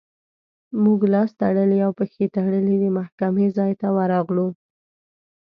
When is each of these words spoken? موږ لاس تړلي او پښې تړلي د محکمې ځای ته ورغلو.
موږ 0.83 0.99
لاس 1.13 1.29
تړلي 1.41 1.77
او 1.85 1.91
پښې 1.99 2.25
تړلي 2.35 2.75
د 2.79 2.85
محکمې 2.97 3.47
ځای 3.57 3.71
ته 3.81 3.87
ورغلو. 3.97 4.47